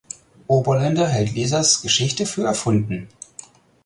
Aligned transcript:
Oberländer 0.47 1.07
hält 1.07 1.35
Lisas 1.35 1.83
Geschichte 1.83 2.25
für 2.25 2.41
erfunden. 2.43 3.07